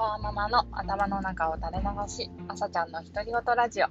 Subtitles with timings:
[0.00, 3.86] ワーママの頭の中を垂れ流し、朝ちゃんの独り言ラジオ。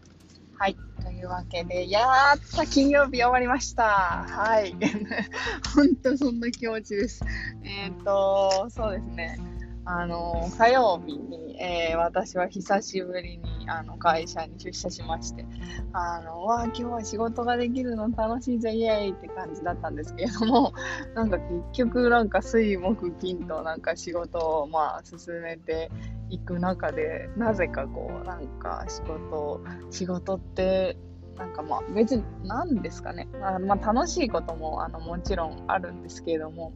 [0.57, 0.75] はい。
[1.03, 3.83] というわけで、やった金曜日終わりました。
[4.27, 4.73] はい。
[5.75, 7.23] 本当そんな気持ちです。
[7.63, 9.37] えっ、ー、と、そうですね。
[9.85, 15.45] あの、火曜日に、えー、私は久しぶりにあの会社に出社しまして、
[15.93, 20.73] あの、わあ、今日は仕事ができるの楽しいぜ、イエーイって感じだったんですけれども、
[21.15, 25.91] なんか結局なんか水木金となんか仕事をまあ進めて
[26.29, 30.97] いく中で、なぜかこう、なんか仕事、仕事って
[31.39, 36.73] なんかまあ別に何ですかね、あ、まあ、楽しいこともあのもちろんあるんですけれども、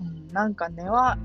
[0.00, 1.18] うん、なんか根は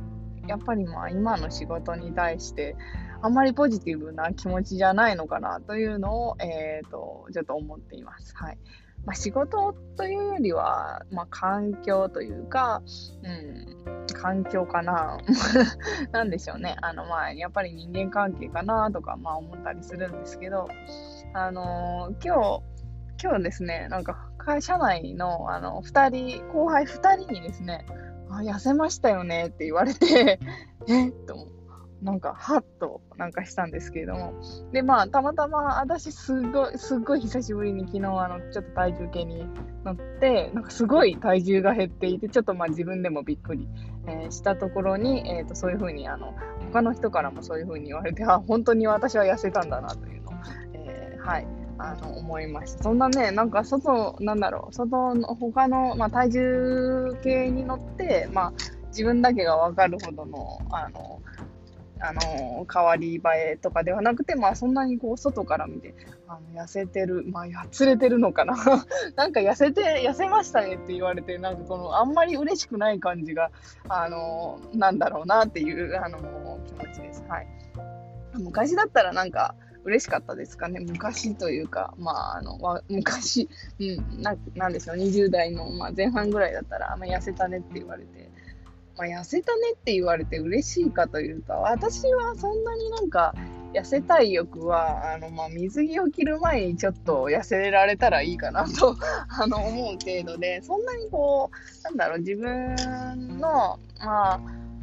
[0.48, 2.76] やっぱりまあ今の仕事に対して
[3.24, 8.36] あんまりポジティブな気持ちじゃないのかなというのを、えーと、ちょっと思っています。
[8.36, 8.58] はい
[9.06, 12.82] まあ、仕事というよりは、まあ、環境というか、
[13.24, 15.18] うん、環境かな
[16.12, 16.76] なんでしょうね。
[16.82, 20.68] あの、まあ、やっぱり人間関係かなとか、まあ、思ったりするんですけど、
[21.34, 22.64] あのー、今日、
[23.24, 26.10] 今日ですね、なんか会社内のあの2
[26.44, 27.86] 人、後輩2人にですね、
[28.30, 30.40] あ痩せましたよねって言われて
[30.88, 31.48] えっと
[32.04, 34.34] なんか、ハッとなんかしたんですけれども。
[34.72, 39.46] で、まあ、たまたま私、すごい、すごい久しぶりに昨日、あの、ちょっと体重計に
[39.86, 43.68] 乗って、なんかすごい体重が減っていて、ちょっとまあ自分でもびっくり、
[44.08, 46.36] えー、したところに、えっ、ー、と、そういうふうに、あの、
[46.72, 50.32] 他の人からもそういうふうに言われて、あ、本当に私は痩せたんだなというの、
[50.74, 52.84] えー、はい、あの、思いました。
[52.84, 58.54] そんなね、なんか外、なんだろう、外の、他の、まあ、体重計に乗って、まあ、
[58.94, 61.22] 自分だけがわかるほどの、あの、
[62.06, 63.22] あの変わり映
[63.54, 65.96] えとかではなくて、まあ、そんなにこう外から見て
[66.28, 68.56] あの痩せてる、まあ、やつれてるのかな
[69.16, 73.52] なんか痩せて痩せましたねって言われてなんかこのあんまり嬉しくない感じが
[73.88, 77.24] あのなんだろうなっていうあの気持ちです。
[77.30, 77.48] はい、
[78.38, 79.56] 昔だったらなんか
[79.86, 80.80] 嬉しかったですかね？
[80.80, 82.58] 昔というか、まあ、あの、
[82.90, 83.50] 昔、
[83.80, 88.32] うん、ななんでしょう、20代の、まあ、前半ぐらいだったら、あ痩せたねって言われて、
[88.98, 93.34] まあ、痩せたねって言われて嬉しいかというと、私はそんなになんか、
[93.74, 98.96] 痩せたい欲は、あの、まあ、水着を着る前にちょっと痩せられたらいいかなと
[99.30, 102.76] あの、思う程度で、そんなにこう、なんだろう、自分
[103.40, 104.40] の、まあ、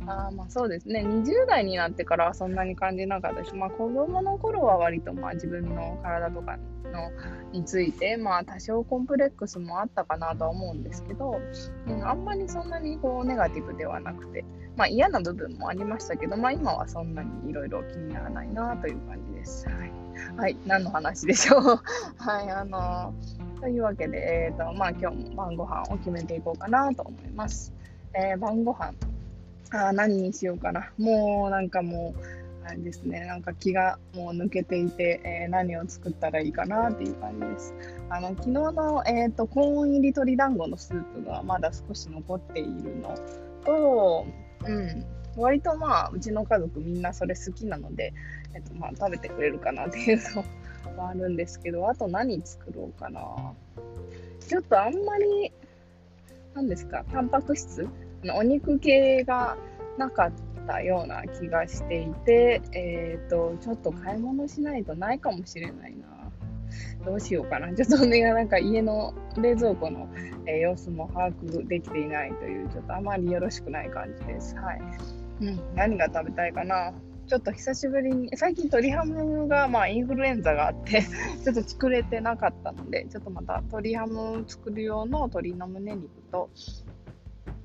[0.06, 0.50] あまあ。
[0.50, 6.58] そうですね、20代になってからはそんなに感じなかったし、まあ、子供の頃は割とまあ自分の体とか
[6.90, 7.10] の
[7.52, 11.40] について、まあ、多少コンプレックスもあったかなとは思うんですけど、
[11.86, 14.44] うん、あんまりそんなにこうネガティブではなくて、
[14.76, 19.68] まあ、嫌な部分もありましたけど、まあ、今はそんなにいろいろ気にならないなという感じです。
[19.68, 19.92] はい、
[20.36, 21.60] はい、何の話でしょう。
[22.16, 27.72] はい、あのー、というわけで、えーとまあ、今日も晩ご飯を決めていこうかなと思います。
[28.14, 28.92] えー、晩ご飯
[29.72, 30.90] あ何にしようかな。
[30.98, 37.74] もうなんかもう、あれですね、なんか気がもう抜けていて、えー、何を作ったらいいかなっていう感じです。
[38.08, 43.16] あの昨日の、えーと、コーン入り鶏団子のスープがまだ少し残っているの
[43.64, 44.26] と、
[44.66, 45.04] うん、
[45.36, 48.12] 割とまあうちの家族みんなそれ好きなので、
[48.54, 50.44] えーとまあ、食べてくれるかなっていうの
[51.02, 53.20] は あるんですけど、あと何作ろうかな。
[54.46, 55.52] ちょっとあんまり、
[56.54, 57.88] 何ですか、タンパク質
[58.34, 59.56] お肉系が
[59.98, 60.32] なかっ
[60.66, 66.10] たような気がしていて、えっ、ー、と、ちょっと買い物しないとないかもしれないな。
[67.04, 67.72] どうしようかな。
[67.74, 70.08] ちょっとね、なんか家の冷蔵庫の、
[70.46, 74.54] えー、様子も把握できていないという、ちょっとあまりよろしくない感じです。
[74.56, 74.80] はい。
[75.40, 76.92] うん、何が食べたいかな。
[77.30, 81.02] ちょっと久しぶりに、最近鶏ハムが、まあ、インフルエンザがあって
[81.44, 86.50] ちょっと作れてなかったので、ちょっとまた鶏ハム作る用の鶏の胸肉と、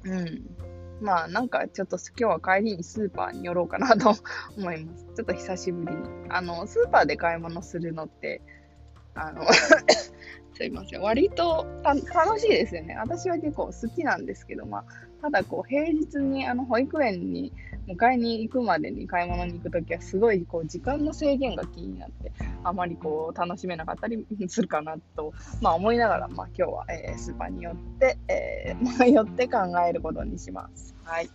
[0.06, 0.56] うん。
[1.02, 4.16] まあなんかちょっと今日は帰りにスーパーに寄ろうかなと
[4.58, 5.06] 思います。
[5.16, 6.04] ちょっと久しぶりに。
[6.30, 8.42] あの、スーパーで買い物するのって、
[9.14, 9.46] あの
[10.54, 11.02] すいません。
[11.02, 12.96] 割と楽しいですよね。
[12.96, 14.86] 私は結構好きなんですけど、まあ、
[15.26, 17.52] ただこう平日にあの保育園に
[17.88, 22.32] 迎えに行くまでに買い物に行くときはすごいこう時間の制限が気になって
[22.64, 30.94] あまりこう楽しめなかったりするかなと、まあ、思いながら、まあ、今日は、えー、スーパーに寄って、えー、迷って考えることにします。
[31.04, 31.30] はい。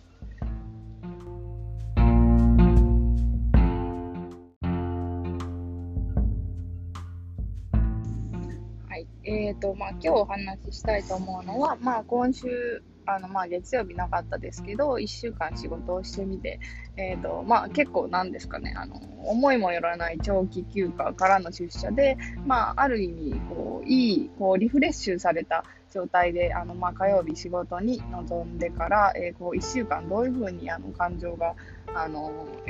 [8.87, 9.07] はい。
[9.25, 16.59] え、ー、と、まあ、今日お話ししたいと思うのは、まあ、今週あのまあ月曜日なかったですけど、1週間仕事をしてみて、
[16.97, 25.63] えーとまあ、結構なんですかねあの、思いもよらない長期休暇からの出社で、まあ、ある意味こう、いいこうリフレッシュされた
[25.93, 31.55] 状態であの、まあ、火曜日仕事に臨んでから、えー、こう1週間どういうふうにあの感情が
[31.93, 32.31] あの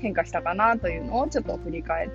[0.00, 2.10] 変化したかなというのをちょっと振り返っ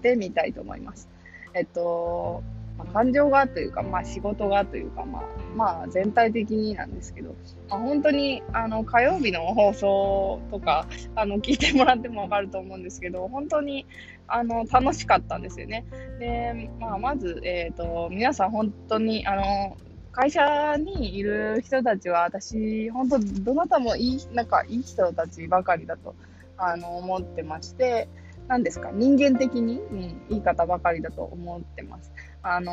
[0.00, 1.08] てみたいと思います。
[1.54, 2.42] えっと
[2.78, 5.22] まあ、感情がというか、まあ、仕事がというか、まあ、
[5.56, 7.34] まあ、全体的になんですけど、
[7.68, 13.86] まあ、本当にあの火曜日の放送とかあの聞いてもらっても分かると思うんですけど、本当に
[14.28, 15.84] あの楽しかったんですよね。
[16.18, 19.76] で、まあ、まず、えーと、皆さん本当にあの
[20.12, 26.14] 会社にいる人たちは私、本当、どなたもいいなんかいい人たちばかりだと
[26.56, 28.08] あの思ってまして、
[28.48, 29.98] 何ですか、人間的に、うん、
[30.30, 32.10] いい方ばかりだと思ってます。
[32.48, 32.72] あの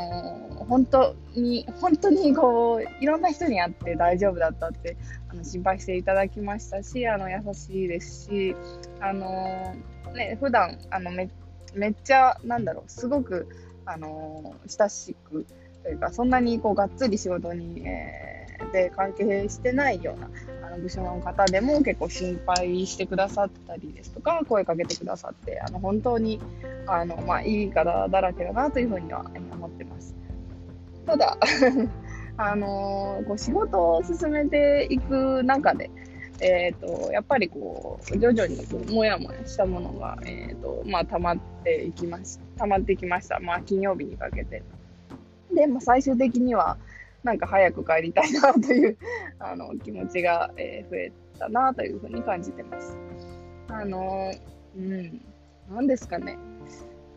[0.70, 4.96] 本当に、本当にこう、いろんな人に会って大丈夫だったって、
[5.30, 8.56] あの心配していただきましたし、あの優しいですし、
[9.00, 9.76] あの
[10.14, 11.28] ね、普段あのめ
[11.74, 13.48] めっちゃ、なんだろう、すごく、
[13.86, 15.48] あの親しく、
[15.82, 20.30] というか、そんなにこうがっつり仕事に、えー、で関係してないような
[20.74, 26.40] の部署の方でも結構心配してくださったりですとか、声かけてくださって、あの本当に
[26.88, 30.16] あの、まあ、いい方だらけだなというふうには思ってます。
[31.06, 31.38] ただ
[32.38, 35.92] あのこう仕事を進めていく中で、
[36.40, 44.64] えーと、やっぱりこう徐々にこうもやもやしたものが、えーとまあ、溜まっていきまし溜まってきました、まあ、金曜日にかけて。
[45.54, 46.78] で、まあ、最終的には
[47.24, 48.98] なんか早く帰りたいなという
[49.40, 52.98] あの気持ちが、えー、増えたなというふうに感じてます。
[53.70, 54.32] あの
[54.76, 55.22] うん、
[55.72, 56.38] なんですかね。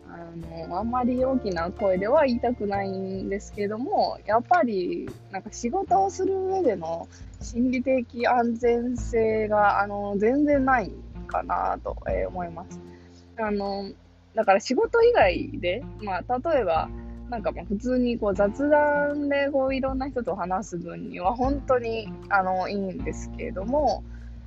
[0.08, 7.06] あのあんまり大きな声では言いたくないんですけどもやっぱりなんか仕事をする上での
[7.42, 10.90] 心理的安全性があの全然ない
[11.26, 12.80] かなと、え思います。
[13.38, 13.90] あの
[14.34, 16.88] だから仕事以外で、まあ、例えば
[17.30, 24.04] なんかまあ普通にこう雑談でこういろんな人と話す分には本当にあのいいんですけれども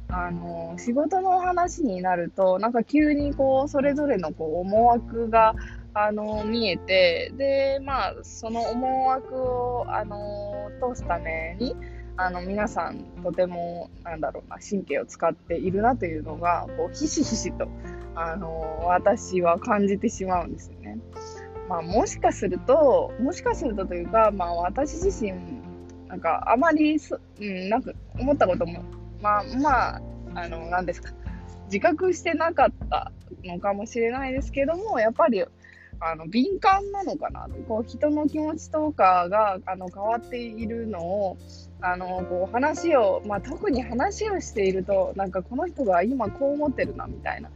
[0.09, 5.55] あの仕事の話になるとなんか急にこうそれぞれのこう思惑が
[5.93, 11.75] あの見えてでまあその思惑をあの通すために
[12.17, 17.67] あの皆さんとてもなんだろうな神経を使っているなというのがこうひしひしと
[18.15, 20.97] あの私は感じてしまうんですよね。
[21.69, 25.33] まあ、もしかするともしかするとというか、まあ、私自身
[26.07, 26.99] なんかあまり
[27.39, 28.83] うん、なんか思ったことも
[29.21, 30.01] まあまあ、
[30.35, 31.11] あの、何ですか、
[31.65, 33.11] 自覚してなかった
[33.43, 35.43] のかもしれないですけども、やっぱり、
[36.01, 41.37] あの、敏感なのかなこう、人の気持ちとかが、あの、変わっているのを、
[41.81, 47.49] あの、こう、話を、まあ、特に話をしていると、なんか、この人が今こう思ってるな、みたいな。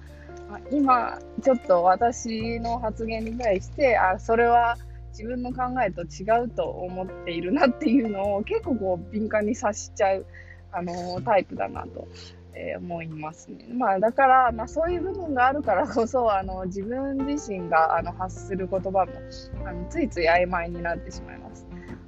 [0.71, 4.77] 今、ちょっと私の発言に対して、あ、それは、
[5.13, 10.25] 自分の考えと違うと思っているなっていうのを結構こう敏感に察しちゃう
[10.71, 12.07] あのタイプだなと、
[12.55, 13.67] えー、思いますね。
[13.71, 19.05] まあ、だから、まあ、そういう部分があるからこそあの自分自身があの発する言葉も
[19.67, 21.62] あのついつい曖昧になってしまいます。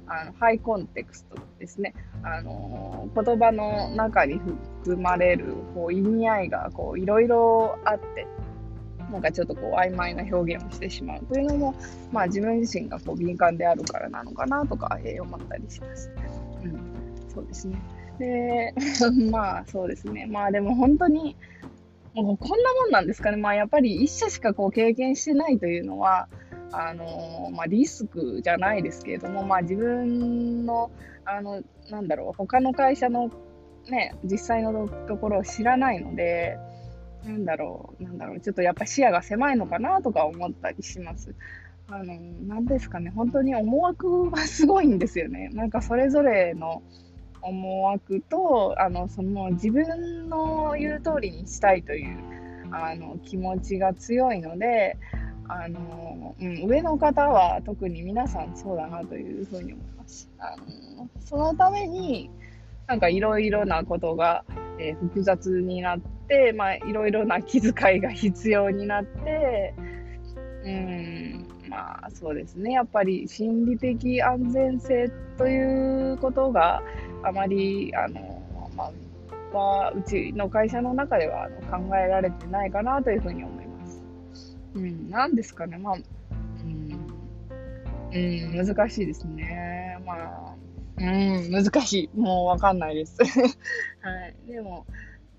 [0.08, 1.94] あのハイコンテクストですね。
[2.22, 4.40] あの言葉の中に
[4.82, 8.26] 含まれるこう意味合いがいろいろあって。
[9.10, 11.76] なんかちょっとこう曖昧な表現をしてしまうというのも、
[12.10, 16.10] まあ、自分自身がこう敏感であるからなのかなとか、えー、思ったりします。
[16.64, 16.80] うん、
[17.32, 17.80] そうですね。
[18.18, 18.74] で、
[19.30, 20.26] まあそうですね。
[20.26, 21.36] まあでも本当に、
[22.14, 23.36] もうこんなもんなんですかね。
[23.36, 26.28] まあやっぱり一社しかこう経験してないというのは、
[26.72, 30.90] あのまあ、リスクじゃないですけれども、まあ、自分の
[31.24, 33.30] あのなんだろう他の会社の、
[33.88, 36.58] ね、実際のところを知らないので
[37.24, 41.34] なんだろうなんだろうちょっとやっぱ視野が狭いのかなとか思ったりします。
[41.88, 42.16] あの
[42.48, 45.50] なんですかね本当に思惑がすごいんですよね。
[45.52, 46.82] なんかそれぞれの
[47.42, 52.18] 思惑とあのその自分の言う通りにしたいという
[52.72, 54.96] あの気持ちが強いので
[55.48, 60.28] あの、うん、上の方は特に皆さんそうだなというふうに思います。
[60.38, 60.56] あ
[60.98, 62.30] のそのために
[62.86, 64.44] なんかいろいろなことが、
[64.78, 69.74] えー、複雑になって、まあ、いろいろな気遣いが必要になって、
[70.64, 76.82] うん、まあそうですね、やっぱり心理的安全性ということが、
[77.22, 78.42] あまり、あの、
[78.76, 78.84] ま
[79.86, 83.65] あ、うちの会社の中ではあの考えられてないかなというふうに思います。
[84.76, 87.06] うん、なんですかね、まあ、うん、
[88.12, 89.98] うん、難しいですね。
[90.04, 90.54] まあ、
[90.98, 92.18] うん、難しい。
[92.18, 93.16] もうわかんないです。
[94.00, 94.50] はい。
[94.50, 94.86] でも、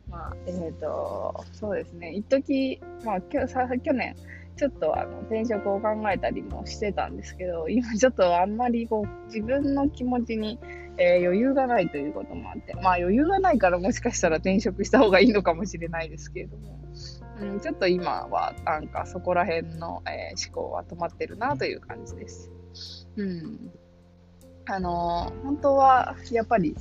[0.10, 2.12] まあ、えっ、ー、と、そうですね。
[2.12, 4.16] 一時まあ、きょさ去年、
[4.58, 10.60] ちょっとあの転職を考えたりもしてたんですけど、今ちょっとあんまりこう自分の気持ちに、
[10.98, 16.80] えー、余裕がないということもあって、まあ余裕がないからもしかしたら転職した方がいいのかもしれないですけれども、
[17.42, 22.52] うん、ちょっと今はなんかそこら辺の、えー、思考は止まってるなという感じです。
[23.16, 23.72] うん。
[24.66, 26.76] あのー、本当はやっぱり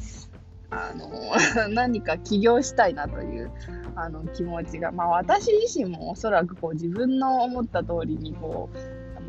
[0.70, 1.08] あの
[1.72, 3.50] 何か起業したいなという
[3.94, 8.68] あの気持ちが、まあ、私自身もおそらくこう自分の思った通りにこ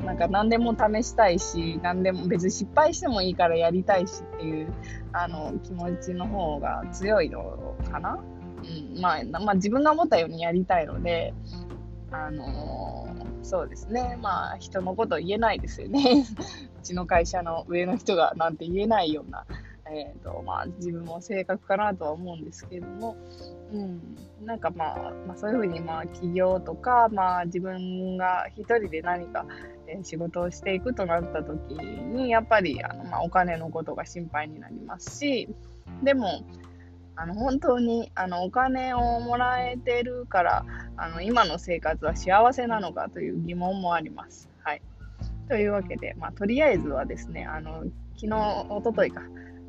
[0.02, 4.74] うなんか何でも試したいし何でも別に失敗してもいいからやりたいしっていう
[5.12, 8.20] あの気持ちの方が強いのかな、
[8.96, 11.34] うんまあ、まあ、自分が思ったようにやりたいので、
[12.12, 14.18] あのー、そうですね。
[14.22, 16.26] まあ人のこと言えないですよね。
[16.80, 19.46] うちの会社の上の人がなんて言えないような
[19.92, 23.16] えーとまあ、自分も性格かなとは思うんですけれども、
[23.72, 29.46] うん、なんか、まあ、まあそういうふうにまあ起業とか、まあ、自分が一人で何か、
[29.88, 35.50] え、仕事をしていくとなった時にやっぱりあの、まあ、お金のことが心配になりますし
[36.04, 36.44] でも
[37.18, 44.50] あの本当にあのお金をもらえてるからあの今の生活は幸せなのかという疑問もあります。
[44.64, 44.82] はい、
[45.50, 47.84] というわけで、まあ、とりあえずはですねあの
[48.16, 49.22] 昨日、おとといか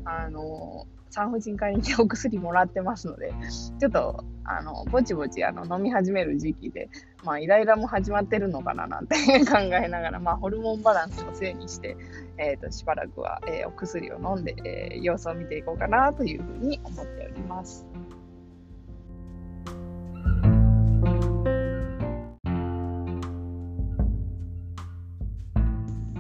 [0.05, 3.33] あの、産婦人科にお薬もらってますので、
[3.79, 6.89] ちょっと、あの、ぼちぼちあの飲み始める時期で、
[7.25, 11.97] まあ、イライラも始まってるのかななんて 考えながら、まあ、ホルモンバランスのせいにして、
[12.39, 17.87] え、ー、と、しばらくは、えー、お薬を飲んで、えー、様子を見ていこうかなというふうに思っております。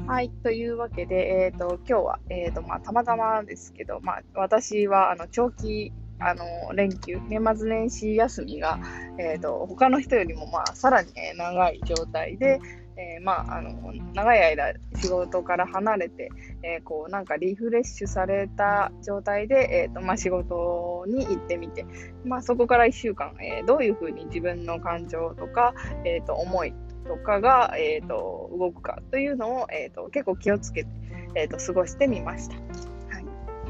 [0.08, 0.30] はい。
[0.42, 6.44] というわけで、えっ、ー、と、今日は、えっ、ー、と、まあ、たまたまですけど、まあ、私は、あの、長期、あの、
[6.74, 8.78] 連休、年末年始休みが、
[9.18, 12.60] えっ、ー、と、他の人よりも、まあ、さらに、ね、長い状態で、
[12.96, 16.30] えまあ、あの、長い間仕事から離れて、
[16.64, 21.86] えこう、なんかリフレッシュされた状態で、えっ、と、まあ、仕事に行ってみて、
[22.24, 26.74] まあ、そこから1週間、えどういうふうに自分の感情とか、えっ、と、思い
[27.08, 30.90] とかが、えーと、動くかというのを、えーと、結構気をつけて、
[31.34, 32.87] えーと、過ごしてみました。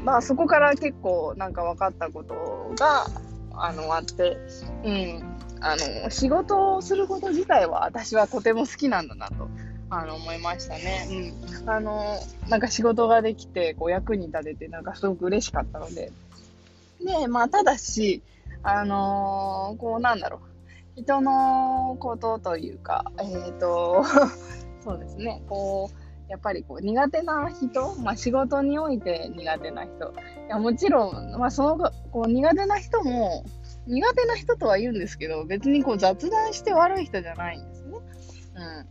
[0.03, 3.07] まあ、そこから結構なんか分かったことが
[3.53, 4.37] あのあって、
[4.83, 9.49] うん、あの仕事をすること自体は私はとても好きなんだなと
[9.89, 11.07] あの思いましたね。
[11.61, 16.11] うん、あのなんか仕事ができてこう役に立ててなんかすごく嬉しかったので。
[17.03, 18.21] で、まあ、ただし、
[18.61, 20.49] あのー、こうなんだろう。
[21.01, 24.03] 人のことというか、えっ、ー、と、
[24.83, 30.13] そうですね、こう、やっぱりこう苦手な人、まあ、仕事において苦手な人、
[30.47, 33.43] いやもちろん、まあ、そのこう苦手な人も、
[33.87, 37.97] 苦手な人とは言うんですけど、別にこう雑談して悪い人じゃないんですね。
[38.55, 38.85] うん。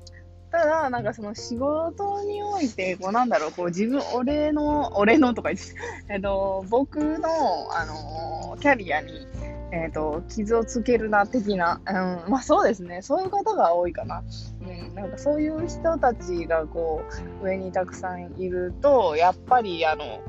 [0.51, 5.75] ただ、なんかその仕事において、こうなんだろう、こう自分、俺の、俺のとか言って、
[6.09, 7.29] えっと、僕の、
[7.73, 9.27] あのキャリアに、
[9.71, 11.81] えっ、ー、と、傷をつけるな、的な。
[11.87, 13.03] うん、まあそうですね。
[13.03, 14.23] そういう方が多いかな。
[14.63, 17.03] うん、なんかそういう人たちがこ
[17.43, 20.21] う、上にたくさんいると、やっぱり、あの、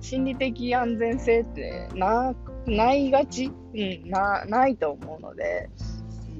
[0.00, 2.34] 心理的安全性ってな、
[2.66, 5.68] ないがち、うん、な、ないと思うので、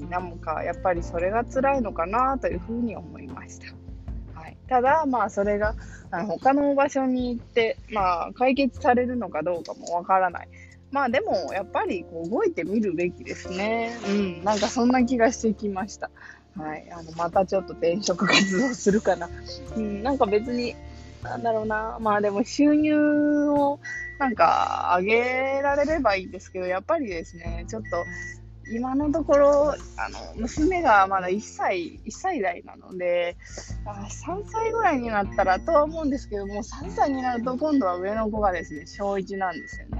[0.09, 4.39] なんかやっぱりそれが辛いのかなというふうに思いました。
[4.39, 5.75] はい、ただ、まあそれが
[6.11, 10.49] あの他の場所に行って、まあ解決されるのかどうかもわからない。
[10.91, 13.97] まあでも、やっぱりこう動いてみるべきですね。
[14.07, 16.09] うん、なんかそんな気がしてきました。
[16.55, 16.91] はい。
[16.91, 19.29] あの、またちょっと転職活動するかな。
[19.75, 20.75] うん、なんか別に、
[21.23, 21.97] なんだろうな。
[21.99, 23.79] まあでも収入を
[24.19, 28.05] なんか上げられればいいんですけど、やっぱりですね、ちょっと
[28.71, 29.75] 今のところ、あ
[30.09, 33.37] の、娘がまだ1歳、1歳代なので
[33.85, 39.98] あ、3歳ぐらいになったらとは思うんですけども、3歳になると今度は上の子がですね、小1なんですよね。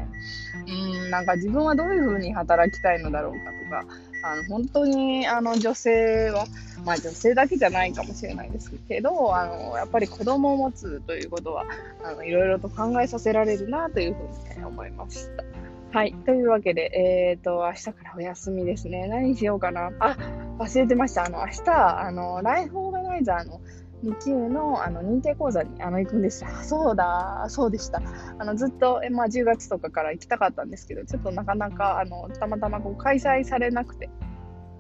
[0.68, 3.86] うん、なんか自分はどういうふうに働きたいのだろうかとか、
[4.24, 6.46] あの本当にあの女性は、
[6.86, 11.66] まあ女性だけじゃないかもしれないですけど、あのやっぱり子供を持つということは、
[12.04, 15.44] あのいろいろと考えさせられるなというふうに、ね、思いました。
[15.92, 16.14] はい。
[16.14, 19.08] というわけで、えっ、ー、と、明日からお休みですね。
[19.08, 19.92] 何しようかな。
[20.00, 20.16] あ、
[20.60, 21.26] 忘れてました。
[21.26, 23.60] あの、明日、あの、ライフオーガナイザーの
[24.04, 28.02] 2級のあの認定講座にあの行くんですあ そうだ、そうでした。
[28.38, 34.10] あのずっと、えまあ、10月とかから行きたかったんですけど、ちょっとなかなかあのたまたまこう開催されなくて、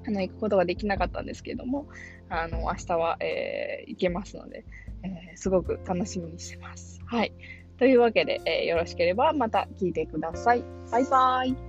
[0.07, 1.87] あの行くことができなかったんですけども、
[2.29, 4.65] あの明日は、えー、行けますので、
[5.03, 6.99] えー、すごく楽しみにしてます。
[7.05, 7.33] はい。
[7.77, 10.63] というわけで、えーよろしければまた聞いてください。
[10.91, 11.68] バイバイ。